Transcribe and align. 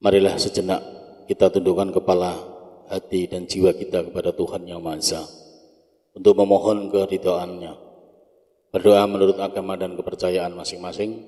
Marilah 0.00 0.40
sejenak 0.40 0.80
kita 1.28 1.52
tundukkan 1.52 1.92
kepala, 1.92 2.32
hati 2.88 3.28
dan 3.28 3.44
jiwa 3.44 3.76
kita 3.76 4.08
kepada 4.08 4.32
Tuhan 4.32 4.64
Yang 4.64 4.80
Maha 4.80 4.96
Esa 4.96 5.22
untuk 6.16 6.40
memohon 6.40 6.88
keridhaannya. 6.88 7.72
Berdoa 8.72 9.04
menurut 9.04 9.36
agama 9.36 9.76
dan 9.76 10.00
kepercayaan 10.00 10.56
masing-masing 10.56 11.20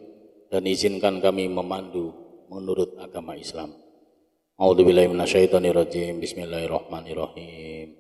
dan 0.49 0.65
izinkan 0.65 1.21
kami 1.21 1.53
memandu 1.53 2.17
menurut 2.49 2.97
agama 2.97 3.37
Islam. 3.37 3.77
A'udzubillahiminasyaitonirrajim. 4.57 6.23
Bismillahirrahmanirrahim. 6.23 7.99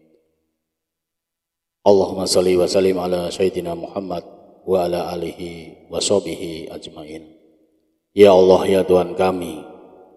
Allahumma 1.82 2.24
salli 2.24 2.54
wa 2.54 2.70
sallim 2.70 2.96
ala 2.96 3.28
sayyidina 3.28 3.74
Muhammad 3.74 4.22
wa 4.62 4.86
ala 4.86 5.10
alihi 5.12 5.90
wa 5.90 5.98
ajmain. 6.00 7.22
Ya 8.14 8.30
Allah 8.30 8.62
ya 8.68 8.80
Tuhan 8.86 9.18
kami, 9.18 9.71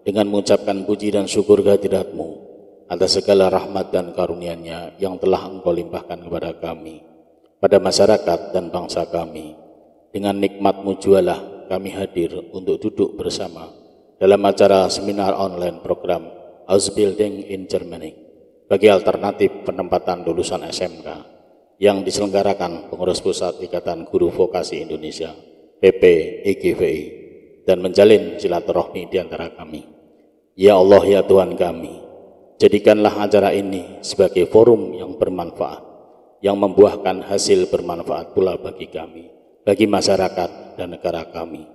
dengan 0.06 0.30
mengucapkan 0.30 0.86
puji 0.86 1.10
dan 1.10 1.26
syukur 1.26 1.66
kehadiratmu 1.66 2.46
atas 2.86 3.18
segala 3.18 3.50
rahmat 3.50 3.90
dan 3.90 4.14
karunia-Nya 4.14 4.94
yang 5.02 5.18
telah 5.18 5.50
Engkau 5.50 5.74
limpahkan 5.74 6.22
kepada 6.22 6.54
kami, 6.62 7.02
pada 7.58 7.82
masyarakat 7.82 8.54
dan 8.54 8.70
bangsa 8.70 9.10
kami. 9.10 9.58
Dengan 10.14 10.38
nikmatmu 10.38 10.96
jualah 11.02 11.66
kami 11.66 11.90
hadir 11.92 12.32
untuk 12.54 12.78
duduk 12.78 13.18
bersama 13.18 13.68
dalam 14.16 14.40
acara 14.46 14.86
seminar 14.88 15.34
online 15.34 15.82
program 15.82 16.30
House 16.70 16.94
Building 16.94 17.50
in 17.50 17.66
Germany 17.66 18.14
bagi 18.70 18.88
alternatif 18.88 19.66
penempatan 19.66 20.24
lulusan 20.24 20.64
SMK 20.64 21.08
yang 21.82 22.00
diselenggarakan 22.00 22.88
pengurus 22.88 23.20
pusat 23.20 23.60
Ikatan 23.60 24.08
Guru 24.08 24.32
Vokasi 24.32 24.80
Indonesia 24.80 25.36
PP 25.82 26.02
IGVI 26.48 27.00
dan 27.68 27.84
menjalin 27.84 28.40
silaturahmi 28.40 29.10
di 29.12 29.18
antara 29.20 29.52
kami. 29.52 29.95
Ya 30.56 30.80
Allah 30.80 31.04
ya 31.04 31.20
Tuhan 31.20 31.52
kami, 31.52 32.00
jadikanlah 32.56 33.12
acara 33.28 33.52
ini 33.52 34.00
sebagai 34.00 34.48
forum 34.48 34.96
yang 34.96 35.20
bermanfaat, 35.20 35.84
yang 36.40 36.56
membuahkan 36.56 37.28
hasil 37.28 37.68
bermanfaat 37.68 38.32
pula 38.32 38.56
bagi 38.56 38.88
kami, 38.88 39.28
bagi 39.68 39.84
masyarakat 39.84 40.80
dan 40.80 40.96
negara 40.96 41.28
kami. 41.28 41.68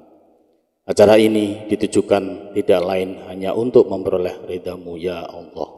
Acara 0.82 1.22
ini 1.22 1.70
ditujukan 1.70 2.58
tidak 2.58 2.82
lain 2.82 3.22
hanya 3.30 3.54
untuk 3.54 3.86
memperoleh 3.86 4.50
redamu 4.50 4.98
ya 4.98 5.30
Allah. 5.30 5.70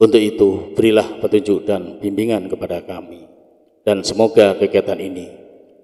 Untuk 0.00 0.24
itu, 0.24 0.72
berilah 0.72 1.20
petunjuk 1.20 1.68
dan 1.68 2.00
bimbingan 2.00 2.48
kepada 2.48 2.80
kami. 2.88 3.20
Dan 3.84 4.00
semoga 4.00 4.56
kegiatan 4.56 4.96
ini 4.96 5.28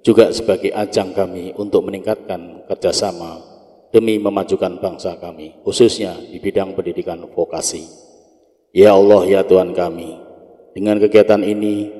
juga 0.00 0.32
sebagai 0.32 0.72
ajang 0.72 1.12
kami 1.12 1.52
untuk 1.52 1.84
meningkatkan 1.84 2.64
kerjasama 2.64 3.49
demi 3.90 4.16
memajukan 4.22 4.78
bangsa 4.78 5.18
kami, 5.18 5.60
khususnya 5.66 6.14
di 6.18 6.38
bidang 6.38 6.78
pendidikan 6.78 7.22
vokasi. 7.30 7.86
Ya 8.70 8.94
Allah, 8.94 9.26
ya 9.26 9.42
Tuhan 9.42 9.74
kami, 9.74 10.14
dengan 10.78 11.02
kegiatan 11.02 11.42
ini, 11.42 11.90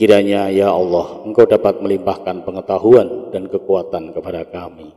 kiranya 0.00 0.48
ya 0.48 0.72
Allah, 0.72 1.20
Engkau 1.28 1.44
dapat 1.44 1.84
melimpahkan 1.84 2.48
pengetahuan 2.48 3.28
dan 3.28 3.44
kekuatan 3.52 4.16
kepada 4.16 4.48
kami, 4.48 4.96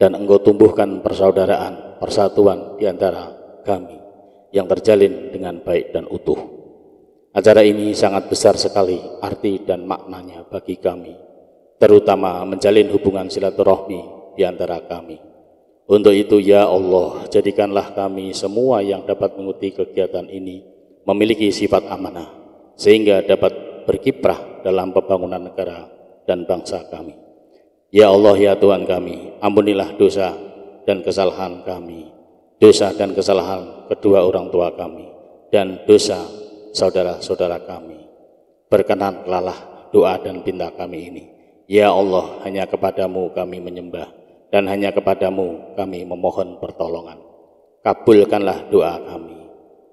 dan 0.00 0.16
Engkau 0.16 0.40
tumbuhkan 0.40 1.04
persaudaraan, 1.04 2.00
persatuan 2.00 2.80
di 2.80 2.88
antara 2.88 3.36
kami, 3.68 4.00
yang 4.56 4.64
terjalin 4.64 5.28
dengan 5.28 5.60
baik 5.60 5.92
dan 5.92 6.08
utuh. 6.08 6.40
Acara 7.36 7.62
ini 7.62 7.92
sangat 7.92 8.26
besar 8.26 8.56
sekali 8.56 8.98
arti 9.20 9.62
dan 9.62 9.84
maknanya 9.84 10.48
bagi 10.48 10.80
kami, 10.80 11.14
terutama 11.76 12.42
menjalin 12.48 12.88
hubungan 12.96 13.28
silaturahmi 13.28 14.34
di 14.34 14.42
antara 14.42 14.82
kami. 14.88 15.29
Untuk 15.90 16.14
itu 16.14 16.38
ya 16.38 16.70
Allah, 16.70 17.26
jadikanlah 17.34 17.90
kami 17.98 18.30
semua 18.30 18.78
yang 18.78 19.02
dapat 19.02 19.34
mengikuti 19.34 19.74
kegiatan 19.74 20.22
ini 20.30 20.62
memiliki 21.02 21.50
sifat 21.50 21.90
amanah, 21.90 22.30
sehingga 22.78 23.26
dapat 23.26 23.82
berkiprah 23.90 24.62
dalam 24.62 24.94
pembangunan 24.94 25.50
negara 25.50 25.90
dan 26.30 26.46
bangsa 26.46 26.86
kami. 26.86 27.18
Ya 27.90 28.06
Allah 28.06 28.38
ya 28.38 28.54
Tuhan 28.54 28.86
kami, 28.86 29.34
ampunilah 29.42 29.98
dosa 29.98 30.30
dan 30.86 31.02
kesalahan 31.02 31.66
kami, 31.66 32.06
dosa 32.62 32.94
dan 32.94 33.10
kesalahan 33.10 33.90
kedua 33.90 34.22
orang 34.22 34.46
tua 34.54 34.70
kami, 34.70 35.10
dan 35.50 35.82
dosa 35.90 36.22
saudara-saudara 36.70 37.66
kami. 37.66 37.98
Berkenanlah 38.70 39.90
doa 39.90 40.22
dan 40.22 40.46
pinta 40.46 40.70
kami 40.70 41.10
ini. 41.10 41.24
Ya 41.66 41.90
Allah, 41.90 42.46
hanya 42.46 42.70
kepadamu 42.70 43.34
kami 43.34 43.58
menyembah 43.58 44.19
dan 44.50 44.66
hanya 44.66 44.90
kepadamu 44.90 45.74
kami 45.78 46.02
memohon 46.02 46.58
pertolongan. 46.58 47.18
Kabulkanlah 47.80 48.68
doa 48.68 48.98
kami. 49.02 49.38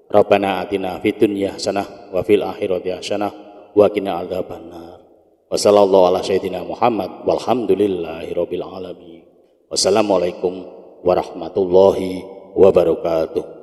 Rabbana 0.08 0.60
atina 0.64 0.98
fid 1.00 1.16
dunya 1.20 1.56
hasanah 1.56 2.12
wa 2.12 2.20
fil 2.26 2.44
akhirati 2.44 2.92
hasanah 2.92 3.32
wa 3.72 3.86
qina 3.88 4.20
adzabannar. 4.20 5.00
Wa 5.48 5.56
sallallahu 5.56 6.12
ala 6.12 6.20
sayyidina 6.20 6.66
Muhammad 6.66 7.24
walhamdulillahi 7.24 8.34
rabbil 8.36 8.64
alamin. 8.66 9.24
Wassalamualaikum 9.68 10.64
warahmatullahi 11.04 12.24
wabarakatuh. 12.56 13.57